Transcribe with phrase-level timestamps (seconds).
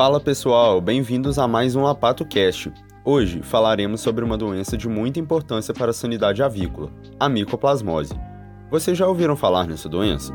[0.00, 2.72] Fala pessoal, bem-vindos a mais um Apato Cast.
[3.04, 8.18] Hoje falaremos sobre uma doença de muita importância para a sanidade avícola, a micoplasmose.
[8.70, 10.32] Vocês já ouviram falar nessa doença?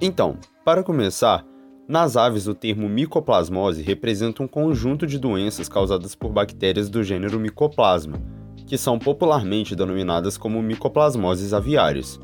[0.00, 1.44] Então, para começar,
[1.88, 7.40] nas aves o termo micoplasmose representa um conjunto de doenças causadas por bactérias do gênero
[7.40, 8.22] Mycoplasma,
[8.64, 12.20] que são popularmente denominadas como micoplasmoses aviárias.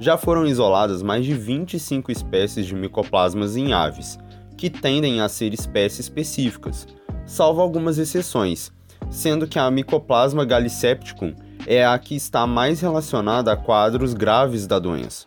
[0.00, 4.18] Já foram isoladas mais de 25 espécies de micoplasmas em aves,
[4.58, 6.86] que tendem a ser espécies específicas,
[7.24, 8.72] salvo algumas exceções,
[9.08, 11.32] sendo que a Mycoplasma gallisepticum
[11.64, 15.26] é a que está mais relacionada a quadros graves da doença.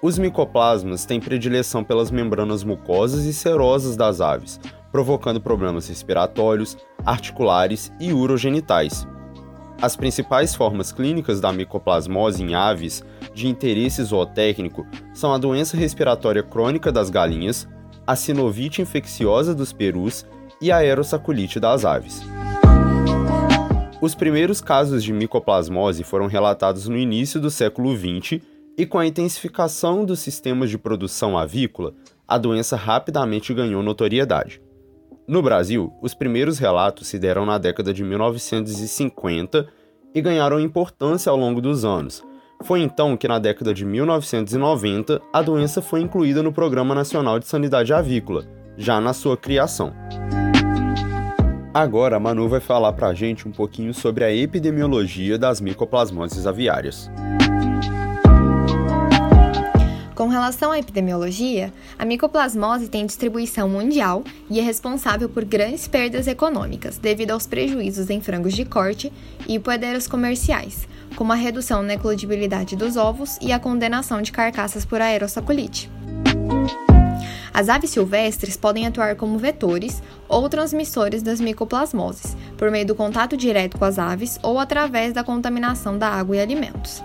[0.00, 4.60] Os micoplasmas têm predileção pelas membranas mucosas e serosas das aves,
[4.92, 9.06] provocando problemas respiratórios, articulares e urogenitais.
[9.80, 13.02] As principais formas clínicas da micoplasmose em aves
[13.34, 17.68] de interesse zootécnico são a doença respiratória crônica das galinhas,
[18.06, 20.24] a sinovite infecciosa dos perus
[20.60, 22.22] e a aerosaculite das aves.
[24.00, 28.40] Os primeiros casos de micoplasmose foram relatados no início do século XX
[28.76, 31.94] e com a intensificação dos sistemas de produção avícola,
[32.26, 34.60] a doença rapidamente ganhou notoriedade.
[35.26, 39.66] No Brasil, os primeiros relatos se deram na década de 1950
[40.14, 42.22] e ganharam importância ao longo dos anos.
[42.62, 47.46] Foi então que, na década de 1990, a doença foi incluída no Programa Nacional de
[47.46, 48.44] Sanidade Avícola,
[48.76, 49.94] já na sua criação.
[51.72, 57.10] Agora a Manu vai falar pra gente um pouquinho sobre a epidemiologia das micoplasmoses aviárias.
[60.14, 66.28] Com relação à epidemiologia, a micoplasmose tem distribuição mundial e é responsável por grandes perdas
[66.28, 69.12] econômicas devido aos prejuízos em frangos de corte
[69.48, 74.84] e poederas comerciais, como a redução na eclodibilidade dos ovos e a condenação de carcaças
[74.84, 75.90] por aerosaculite.
[77.52, 83.36] As aves silvestres podem atuar como vetores ou transmissores das micoplasmoses, por meio do contato
[83.36, 87.02] direto com as aves ou através da contaminação da água e alimentos.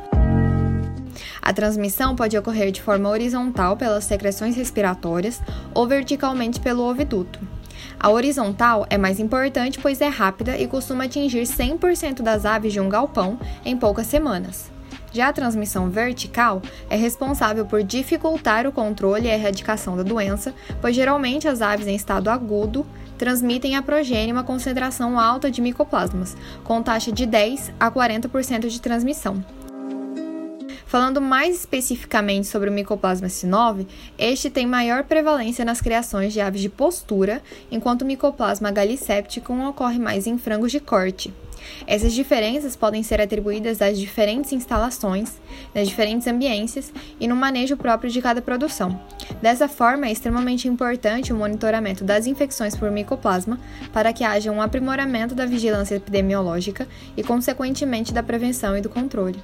[1.50, 5.42] A transmissão pode ocorrer de forma horizontal pelas secreções respiratórias
[5.74, 7.40] ou verticalmente pelo oviduto.
[8.00, 12.80] A horizontal é mais importante pois é rápida e costuma atingir 100% das aves de
[12.80, 14.70] um galpão em poucas semanas.
[15.12, 20.54] Já a transmissão vertical é responsável por dificultar o controle e a erradicação da doença,
[20.80, 22.86] pois geralmente as aves em estado agudo
[23.18, 28.80] transmitem à progênie uma concentração alta de micoplasmas, com taxa de 10 a 40% de
[28.80, 29.44] transmissão.
[30.90, 33.86] Falando mais especificamente sobre o Mycoplasma S9,
[34.18, 40.00] este tem maior prevalência nas criações de aves de postura, enquanto o Mycoplasma gallisepticum ocorre
[40.00, 41.32] mais em frangos de corte.
[41.86, 45.40] Essas diferenças podem ser atribuídas às diferentes instalações,
[45.76, 49.00] nas diferentes ambiências e no manejo próprio de cada produção.
[49.44, 53.60] Dessa forma, é extremamente importante o monitoramento das infecções por micoplasma
[53.94, 59.38] para que haja um aprimoramento da vigilância epidemiológica e, consequentemente, da prevenção e do controle.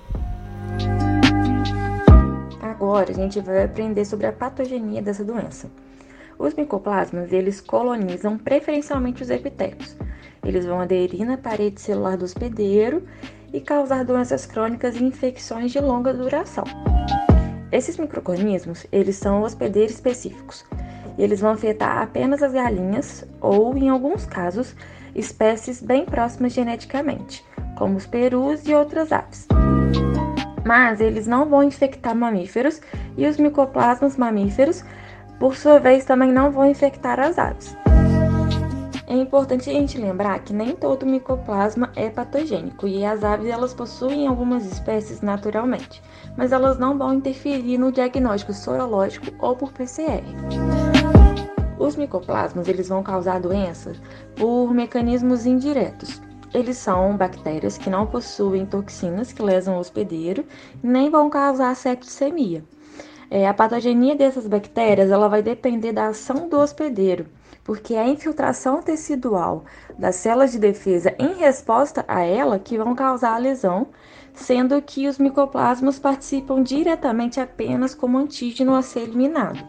[2.95, 5.69] Agora a gente vai aprender sobre a patogenia dessa doença.
[6.39, 9.97] Os micoplasmas, eles colonizam preferencialmente os epitélios.
[10.41, 13.03] Eles vão aderir na parede celular do hospedeiro
[13.51, 16.63] e causar doenças crônicas e infecções de longa duração.
[17.69, 20.63] Esses microorganismos, eles são hospedeiros específicos.
[21.17, 24.73] E eles vão afetar apenas as galinhas ou, em alguns casos,
[25.13, 27.43] espécies bem próximas geneticamente,
[27.77, 29.45] como os perus e outras aves
[30.65, 32.81] mas eles não vão infectar mamíferos
[33.15, 34.83] e os micoplasmas mamíferos,
[35.39, 37.77] por sua vez, também não vão infectar as aves.
[39.07, 43.73] É importante a gente lembrar que nem todo micoplasma é patogênico e as aves elas
[43.73, 46.01] possuem algumas espécies naturalmente,
[46.35, 50.23] mas elas não vão interferir no diagnóstico sorológico ou por PCR.
[51.77, 54.01] Os micoplasmas eles vão causar doenças
[54.35, 56.19] por mecanismos indiretos,
[56.53, 60.45] eles são bactérias que não possuem toxinas que lesam o hospedeiro
[60.81, 62.63] nem vão causar septicemia.
[63.29, 67.25] É, a patogenia dessas bactérias ela vai depender da ação do hospedeiro,
[67.63, 69.65] porque é a infiltração tecidual
[69.97, 73.87] das células de defesa em resposta a ela que vão causar a lesão,
[74.33, 79.59] sendo que os micoplasmas participam diretamente apenas como antígeno a ser eliminado.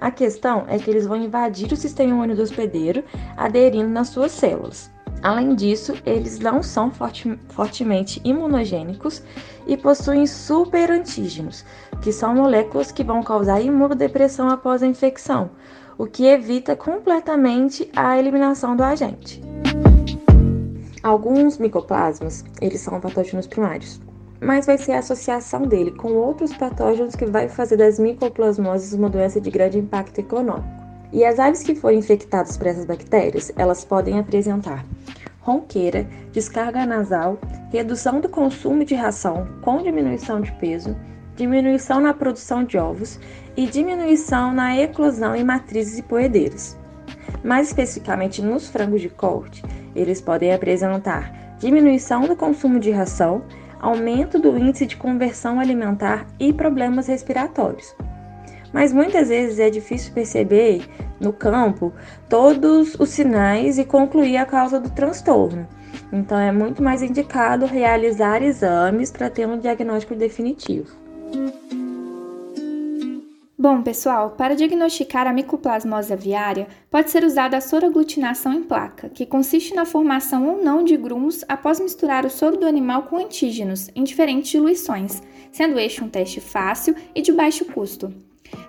[0.00, 3.02] A questão é que eles vão invadir o sistema imune do hospedeiro,
[3.36, 4.88] aderindo nas suas células.
[5.22, 9.22] Além disso, eles não são forte, fortemente imunogênicos
[9.66, 11.64] e possuem superantígenos,
[12.00, 15.50] que são moléculas que vão causar imunodepressão após a infecção,
[15.96, 19.42] o que evita completamente a eliminação do agente.
[21.02, 24.00] Alguns micoplasmas, eles são patógenos primários,
[24.40, 29.10] mas vai ser a associação dele com outros patógenos que vai fazer das micoplasmoses uma
[29.10, 30.77] doença de grande impacto econômico.
[31.12, 34.84] E as aves que forem infectadas por essas bactérias, elas podem apresentar
[35.48, 37.38] ronqueira, descarga nasal,
[37.72, 40.94] redução do consumo de ração com diminuição de peso,
[41.34, 43.18] diminuição na produção de ovos
[43.56, 46.78] e diminuição na eclosão em matrizes e poedeiras.
[47.42, 49.62] Mais especificamente nos frangos de corte,
[49.96, 53.42] eles podem apresentar diminuição do consumo de ração,
[53.80, 57.94] aumento do índice de conversão alimentar e problemas respiratórios.
[58.72, 60.82] Mas muitas vezes é difícil perceber
[61.20, 61.92] no campo
[62.28, 65.66] todos os sinais e concluir a causa do transtorno.
[66.12, 71.08] Então é muito mais indicado realizar exames para ter um diagnóstico definitivo.
[73.60, 79.26] Bom, pessoal, para diagnosticar a micoplasmose aviária, pode ser usada a soroaglutinação em placa, que
[79.26, 83.90] consiste na formação ou não de grumos após misturar o soro do animal com antígenos
[83.96, 88.14] em diferentes diluições, sendo este um teste fácil e de baixo custo.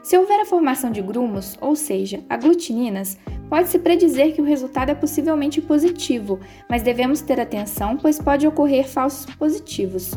[0.02, 3.18] Se houver a formação de grumos, ou seja, aglutininas,
[3.50, 6.40] pode-se predizer que o resultado é possivelmente positivo,
[6.70, 10.12] mas devemos ter atenção, pois pode ocorrer falsos positivos.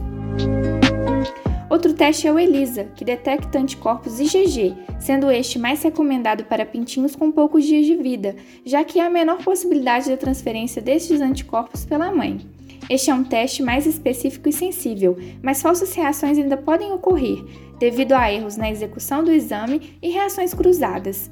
[1.73, 7.17] Outro teste é o ELISA, que detecta anticorpos IgG, sendo este mais recomendado para pintinhos
[7.17, 11.87] com poucos dias de vida, já que há a menor possibilidade da transferência destes anticorpos
[11.87, 12.41] pela mãe.
[12.89, 17.43] Este é um teste mais específico e sensível, mas falsas reações ainda podem ocorrer,
[17.79, 21.31] devido a erros na execução do exame e reações cruzadas.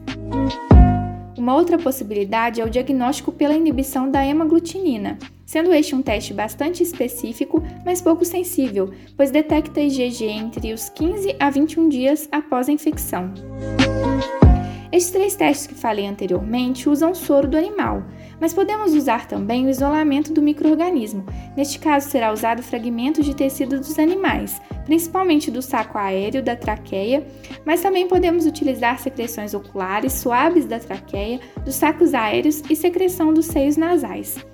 [1.36, 6.82] Uma outra possibilidade é o diagnóstico pela inibição da hemaglutinina, sendo este um teste bastante
[6.82, 12.72] específico, mas pouco sensível, pois detecta IgG entre os 15 a 21 dias após a
[12.72, 13.32] infecção.
[14.92, 18.02] Estes três testes que falei anteriormente usam soro do animal,
[18.40, 21.24] mas podemos usar também o isolamento do microorganismo.
[21.56, 27.26] Neste caso, será usado fragmentos de tecido dos animais, principalmente do saco aéreo da traqueia,
[27.64, 33.46] mas também podemos utilizar secreções oculares suaves da traqueia, dos sacos aéreos e secreção dos
[33.46, 34.44] seios nasais.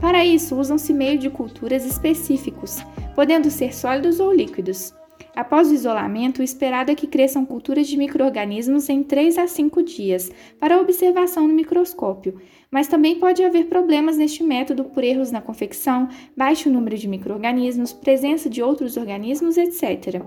[0.00, 2.84] Para isso, usam-se meios de culturas específicos,
[3.14, 4.97] podendo ser sólidos ou líquidos.
[5.38, 9.84] Após o isolamento, o esperado é que cresçam culturas de microrganismos em 3 a 5
[9.84, 15.40] dias, para observação no microscópio, mas também pode haver problemas neste método por erros na
[15.40, 20.24] confecção, baixo número de microrganismos, presença de outros organismos, etc.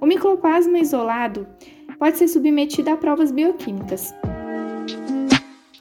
[0.00, 1.46] O microplasma isolado
[1.98, 4.14] pode ser submetido a provas bioquímicas.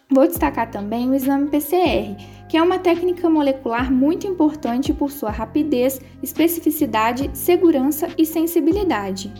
[0.09, 2.17] Vou destacar também o exame PCR,
[2.47, 9.31] que é uma técnica molecular muito importante por sua rapidez, especificidade, segurança e sensibilidade.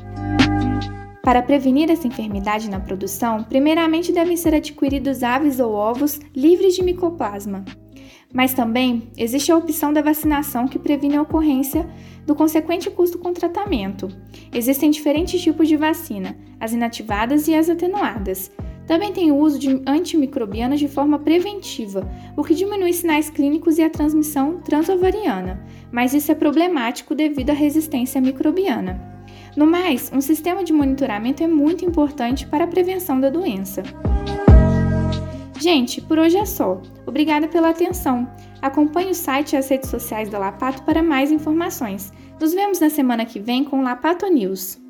[1.24, 6.81] Para prevenir essa enfermidade na produção, primeiramente devem ser adquiridos aves ou ovos livres de
[6.83, 7.65] micoplasma.
[8.33, 11.86] Mas também existe a opção da vacinação que previne a ocorrência
[12.25, 14.09] do consequente custo com tratamento.
[14.54, 18.51] Existem diferentes tipos de vacina, as inativadas e as atenuadas.
[18.88, 23.84] Também tem o uso de antimicrobianas de forma preventiva, o que diminui sinais clínicos e
[23.84, 25.62] a transmissão transovariana,
[25.92, 29.18] mas isso é problemático devido à resistência microbiana.
[29.57, 33.84] No mais, um sistema de monitoramento é muito importante para a prevenção da doença.
[35.60, 36.81] Gente, por hoje é só.
[37.06, 38.31] Obrigada pela atenção.
[38.61, 42.14] Acompanhe o site e as redes sociais da Lapato para mais informações.
[42.40, 44.86] Nos vemos na semana que vem com o Lapato News.